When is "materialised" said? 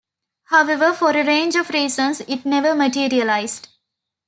2.73-3.67